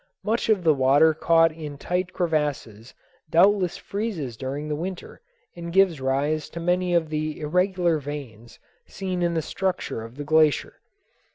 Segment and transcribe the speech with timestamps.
[0.23, 2.95] Much of the water caught in tight crevasses
[3.29, 5.21] doubtless freezes during the winter
[5.55, 10.23] and gives rise to many of the irregular veins seen in the structure of the
[10.25, 10.79] glacier.